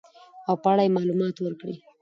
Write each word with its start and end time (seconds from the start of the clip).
او 0.49 0.55
په 0.63 0.67
اړه 0.71 0.83
يې 0.85 0.95
معلومات 0.97 1.35
ورکړي. 1.39 1.75